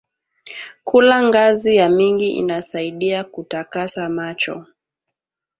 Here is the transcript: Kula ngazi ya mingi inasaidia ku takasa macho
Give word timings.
Kula 0.83 1.23
ngazi 1.23 1.75
ya 1.75 1.87
mingi 1.89 2.29
inasaidia 2.31 3.23
ku 3.23 3.43
takasa 3.43 4.09
macho 4.09 4.65